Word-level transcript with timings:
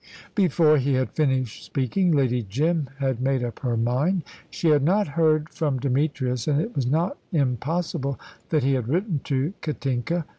Before 0.33 0.79
he 0.79 0.95
had 0.95 1.11
finished 1.11 1.63
speaking 1.63 2.11
Lady 2.11 2.41
Jim 2.41 2.89
had 2.97 3.21
made 3.21 3.43
up 3.43 3.59
her 3.59 3.77
mind. 3.77 4.23
She 4.49 4.69
had 4.69 4.81
not 4.81 5.09
heard 5.09 5.49
from 5.49 5.77
Demetrius, 5.77 6.47
and 6.47 6.59
it 6.59 6.75
was 6.75 6.87
not 6.87 7.17
impossible 7.31 8.19
that 8.49 8.63
he 8.63 8.73
had 8.73 8.87
written 8.87 9.21
to 9.25 9.53
Katinka. 9.61 10.25